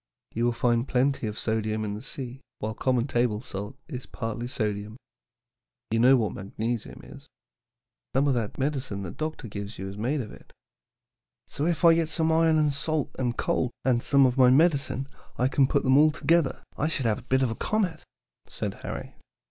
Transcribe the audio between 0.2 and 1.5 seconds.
You will find plenty of